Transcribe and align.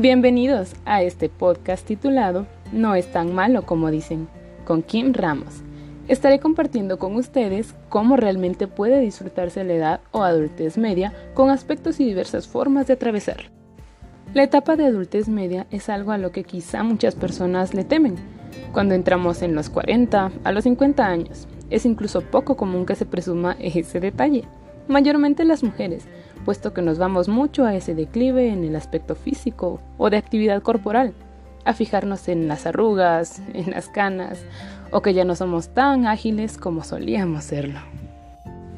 Bienvenidos 0.00 0.74
a 0.84 1.02
este 1.02 1.28
podcast 1.28 1.84
titulado 1.84 2.46
No 2.70 2.94
es 2.94 3.10
tan 3.10 3.34
malo 3.34 3.66
como 3.66 3.90
dicen, 3.90 4.28
con 4.64 4.82
Kim 4.82 5.12
Ramos. 5.12 5.64
Estaré 6.06 6.38
compartiendo 6.38 7.00
con 7.00 7.16
ustedes 7.16 7.74
cómo 7.88 8.16
realmente 8.16 8.68
puede 8.68 9.00
disfrutarse 9.00 9.64
la 9.64 9.74
edad 9.74 10.00
o 10.12 10.22
adultez 10.22 10.78
media 10.78 11.12
con 11.34 11.50
aspectos 11.50 11.98
y 11.98 12.04
diversas 12.04 12.46
formas 12.46 12.86
de 12.86 12.92
atravesar. 12.92 13.50
La 14.34 14.44
etapa 14.44 14.76
de 14.76 14.84
adultez 14.84 15.28
media 15.28 15.66
es 15.72 15.88
algo 15.88 16.12
a 16.12 16.18
lo 16.18 16.30
que 16.30 16.44
quizá 16.44 16.84
muchas 16.84 17.16
personas 17.16 17.74
le 17.74 17.82
temen. 17.82 18.14
Cuando 18.72 18.94
entramos 18.94 19.42
en 19.42 19.56
los 19.56 19.68
40 19.68 20.30
a 20.44 20.52
los 20.52 20.62
50 20.62 21.04
años, 21.04 21.48
es 21.70 21.84
incluso 21.84 22.20
poco 22.20 22.56
común 22.56 22.86
que 22.86 22.94
se 22.94 23.04
presuma 23.04 23.56
ese 23.58 23.98
detalle, 23.98 24.44
mayormente 24.86 25.44
las 25.44 25.64
mujeres, 25.64 26.06
puesto 26.44 26.72
que 26.72 26.82
nos 26.82 26.98
vamos 26.98 27.28
mucho 27.28 27.64
a 27.64 27.74
ese 27.74 27.94
declive 27.94 28.48
en 28.48 28.64
el 28.64 28.76
aspecto 28.76 29.14
físico 29.14 29.80
o 29.96 30.10
de 30.10 30.16
actividad 30.16 30.62
corporal, 30.62 31.12
a 31.64 31.74
fijarnos 31.74 32.28
en 32.28 32.48
las 32.48 32.66
arrugas, 32.66 33.42
en 33.52 33.70
las 33.70 33.88
canas, 33.88 34.40
o 34.90 35.02
que 35.02 35.14
ya 35.14 35.24
no 35.24 35.34
somos 35.34 35.68
tan 35.68 36.06
ágiles 36.06 36.56
como 36.56 36.82
solíamos 36.84 37.44
serlo. 37.44 37.80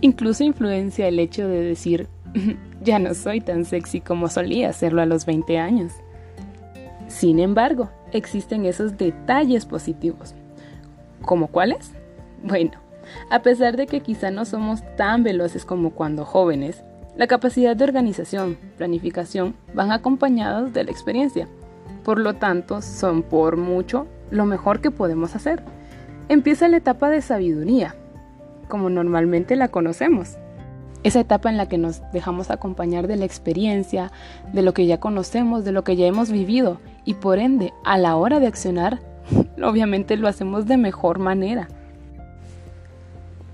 Incluso 0.00 0.42
influencia 0.42 1.06
el 1.06 1.18
hecho 1.18 1.46
de 1.46 1.62
decir, 1.62 2.08
ya 2.82 2.98
no 2.98 3.14
soy 3.14 3.40
tan 3.40 3.64
sexy 3.64 4.00
como 4.00 4.28
solía 4.28 4.72
serlo 4.72 5.02
a 5.02 5.06
los 5.06 5.26
20 5.26 5.58
años. 5.58 5.92
Sin 7.06 7.38
embargo, 7.38 7.90
existen 8.12 8.64
esos 8.64 8.96
detalles 8.98 9.66
positivos. 9.66 10.34
¿Como 11.20 11.46
cuáles? 11.46 11.92
Bueno, 12.42 12.72
a 13.30 13.42
pesar 13.42 13.76
de 13.76 13.86
que 13.86 14.00
quizá 14.00 14.30
no 14.30 14.44
somos 14.44 14.82
tan 14.96 15.22
veloces 15.22 15.64
como 15.64 15.90
cuando 15.90 16.24
jóvenes, 16.24 16.82
la 17.14 17.26
capacidad 17.26 17.76
de 17.76 17.84
organización, 17.84 18.56
planificación 18.78 19.54
van 19.74 19.92
acompañados 19.92 20.72
de 20.72 20.84
la 20.84 20.90
experiencia. 20.90 21.46
Por 22.04 22.18
lo 22.18 22.34
tanto, 22.34 22.80
son 22.80 23.22
por 23.22 23.58
mucho 23.58 24.06
lo 24.30 24.46
mejor 24.46 24.80
que 24.80 24.90
podemos 24.90 25.36
hacer. 25.36 25.62
Empieza 26.28 26.68
la 26.68 26.78
etapa 26.78 27.10
de 27.10 27.20
sabiduría, 27.20 27.94
como 28.68 28.88
normalmente 28.88 29.56
la 29.56 29.68
conocemos. 29.68 30.38
Esa 31.02 31.20
etapa 31.20 31.50
en 31.50 31.58
la 31.58 31.68
que 31.68 31.76
nos 31.76 32.00
dejamos 32.12 32.50
acompañar 32.50 33.08
de 33.08 33.16
la 33.16 33.26
experiencia, 33.26 34.10
de 34.54 34.62
lo 34.62 34.72
que 34.72 34.86
ya 34.86 34.98
conocemos, 34.98 35.64
de 35.64 35.72
lo 35.72 35.84
que 35.84 35.96
ya 35.96 36.06
hemos 36.06 36.30
vivido 36.30 36.80
y 37.04 37.14
por 37.14 37.38
ende, 37.38 37.74
a 37.84 37.98
la 37.98 38.16
hora 38.16 38.40
de 38.40 38.46
accionar, 38.46 39.00
obviamente 39.62 40.16
lo 40.16 40.28
hacemos 40.28 40.66
de 40.66 40.78
mejor 40.78 41.18
manera. 41.18 41.68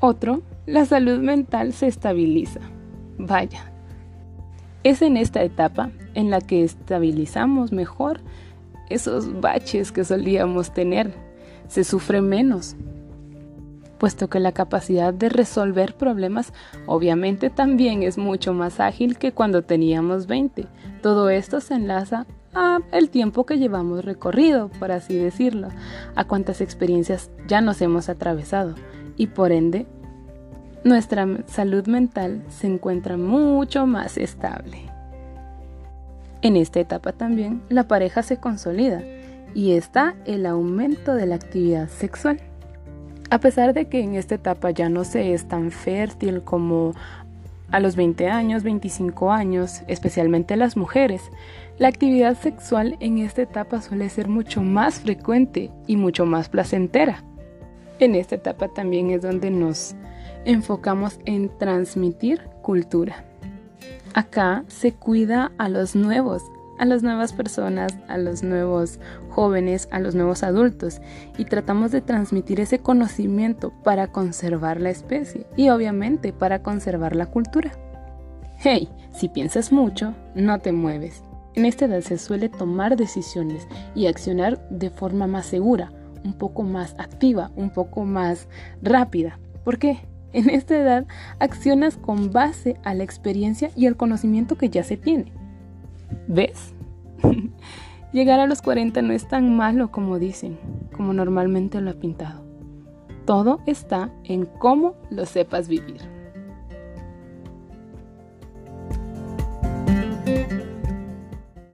Otro, 0.00 0.40
la 0.64 0.86
salud 0.86 1.20
mental 1.20 1.74
se 1.74 1.86
estabiliza. 1.86 2.60
Vaya, 3.24 3.70
es 4.82 5.00
en 5.00 5.16
esta 5.16 5.44
etapa 5.44 5.92
en 6.14 6.30
la 6.30 6.40
que 6.40 6.64
estabilizamos 6.64 7.70
mejor 7.70 8.18
esos 8.90 9.40
baches 9.40 9.92
que 9.92 10.04
solíamos 10.04 10.74
tener. 10.74 11.14
Se 11.68 11.84
sufre 11.84 12.20
menos, 12.20 12.74
puesto 13.98 14.28
que 14.28 14.40
la 14.40 14.50
capacidad 14.50 15.14
de 15.14 15.28
resolver 15.28 15.94
problemas 15.94 16.52
obviamente 16.86 17.48
también 17.48 18.02
es 18.02 18.18
mucho 18.18 18.54
más 18.54 18.80
ágil 18.80 19.16
que 19.18 19.30
cuando 19.30 19.62
teníamos 19.62 20.26
20. 20.26 20.66
Todo 21.00 21.30
esto 21.30 21.60
se 21.60 21.74
enlaza 21.74 22.26
a 22.54 22.80
el 22.90 23.08
tiempo 23.08 23.46
que 23.46 23.58
llevamos 23.58 24.04
recorrido, 24.04 24.68
por 24.80 24.90
así 24.90 25.14
decirlo, 25.14 25.68
a 26.16 26.24
cuántas 26.24 26.60
experiencias 26.60 27.30
ya 27.46 27.60
nos 27.60 27.80
hemos 27.82 28.08
atravesado 28.08 28.74
y 29.16 29.28
por 29.28 29.52
ende 29.52 29.86
nuestra 30.84 31.28
salud 31.46 31.86
mental 31.86 32.42
se 32.48 32.66
encuentra 32.66 33.16
mucho 33.16 33.86
más 33.86 34.18
estable. 34.18 34.78
En 36.42 36.56
esta 36.56 36.80
etapa 36.80 37.12
también 37.12 37.62
la 37.68 37.86
pareja 37.86 38.22
se 38.22 38.38
consolida 38.38 39.02
y 39.54 39.72
está 39.72 40.16
el 40.24 40.44
aumento 40.44 41.14
de 41.14 41.26
la 41.26 41.36
actividad 41.36 41.88
sexual. 41.88 42.40
A 43.30 43.38
pesar 43.38 43.74
de 43.74 43.86
que 43.86 44.00
en 44.00 44.14
esta 44.14 44.34
etapa 44.34 44.70
ya 44.70 44.88
no 44.88 45.04
se 45.04 45.34
es 45.34 45.46
tan 45.46 45.70
fértil 45.70 46.42
como 46.42 46.94
a 47.70 47.80
los 47.80 47.96
20 47.96 48.28
años, 48.28 48.64
25 48.64 49.30
años, 49.32 49.82
especialmente 49.86 50.56
las 50.56 50.76
mujeres, 50.76 51.22
la 51.78 51.88
actividad 51.88 52.36
sexual 52.36 52.96
en 53.00 53.18
esta 53.18 53.42
etapa 53.42 53.80
suele 53.80 54.08
ser 54.10 54.28
mucho 54.28 54.62
más 54.62 55.00
frecuente 55.00 55.70
y 55.86 55.96
mucho 55.96 56.26
más 56.26 56.48
placentera. 56.48 57.24
En 57.98 58.14
esta 58.14 58.34
etapa 58.34 58.68
también 58.68 59.10
es 59.10 59.22
donde 59.22 59.50
nos 59.50 59.94
enfocamos 60.44 61.18
en 61.24 61.48
transmitir 61.58 62.42
cultura. 62.62 63.24
Acá 64.14 64.64
se 64.68 64.92
cuida 64.92 65.52
a 65.58 65.68
los 65.68 65.96
nuevos, 65.96 66.42
a 66.78 66.84
las 66.84 67.02
nuevas 67.02 67.32
personas, 67.32 67.96
a 68.08 68.18
los 68.18 68.42
nuevos 68.42 68.98
jóvenes, 69.30 69.88
a 69.90 70.00
los 70.00 70.14
nuevos 70.14 70.42
adultos 70.42 71.00
y 71.38 71.44
tratamos 71.44 71.92
de 71.92 72.00
transmitir 72.00 72.60
ese 72.60 72.78
conocimiento 72.78 73.72
para 73.82 74.08
conservar 74.08 74.80
la 74.80 74.90
especie 74.90 75.46
y 75.56 75.70
obviamente 75.70 76.32
para 76.32 76.62
conservar 76.62 77.16
la 77.16 77.26
cultura. 77.26 77.72
Hey, 78.58 78.88
si 79.12 79.28
piensas 79.28 79.72
mucho, 79.72 80.14
no 80.34 80.58
te 80.58 80.72
mueves. 80.72 81.22
En 81.54 81.66
esta 81.66 81.84
edad 81.84 82.00
se 82.00 82.18
suele 82.18 82.48
tomar 82.48 82.96
decisiones 82.96 83.66
y 83.94 84.06
accionar 84.06 84.68
de 84.70 84.90
forma 84.90 85.26
más 85.26 85.46
segura, 85.46 85.92
un 86.24 86.32
poco 86.34 86.62
más 86.62 86.94
activa, 86.98 87.50
un 87.56 87.70
poco 87.70 88.04
más 88.04 88.48
rápida. 88.82 89.38
¿Por 89.64 89.78
qué? 89.78 90.00
En 90.32 90.48
esta 90.50 90.78
edad 90.78 91.06
accionas 91.38 91.96
con 91.96 92.32
base 92.32 92.76
a 92.84 92.94
la 92.94 93.04
experiencia 93.04 93.70
y 93.76 93.86
el 93.86 93.96
conocimiento 93.96 94.56
que 94.56 94.70
ya 94.70 94.82
se 94.82 94.96
tiene. 94.96 95.32
¿Ves? 96.26 96.74
Llegar 98.12 98.40
a 98.40 98.46
los 98.46 98.62
40 98.62 99.00
no 99.02 99.12
es 99.12 99.26
tan 99.28 99.56
malo 99.56 99.90
como 99.90 100.18
dicen, 100.18 100.58
como 100.94 101.12
normalmente 101.12 101.80
lo 101.80 101.90
ha 101.90 101.94
pintado. 101.94 102.44
Todo 103.24 103.60
está 103.66 104.10
en 104.24 104.46
cómo 104.46 104.96
lo 105.10 105.26
sepas 105.26 105.68
vivir. 105.68 106.00